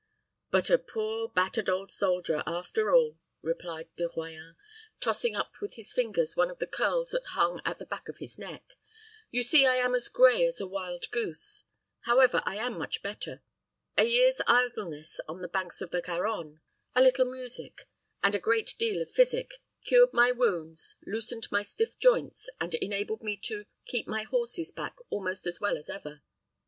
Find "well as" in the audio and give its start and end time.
25.61-25.91